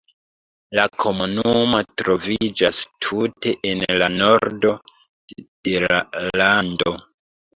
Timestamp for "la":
0.77-0.83, 4.03-4.07, 5.85-6.01